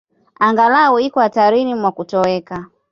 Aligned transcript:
Angalau 0.45 0.97
iko 0.99 1.19
hatarini 1.19 1.75
mwa 1.75 1.91
kutoweka. 1.91 2.67